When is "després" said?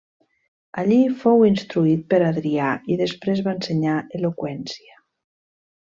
3.05-3.45